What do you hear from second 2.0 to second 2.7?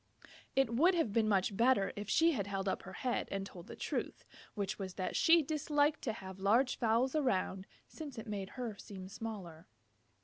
she had held